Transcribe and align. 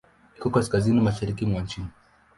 Iko 0.37 0.47
kaskazini-mashariki 0.53 1.43
mwa 1.49 1.59
nchi. 1.65 1.79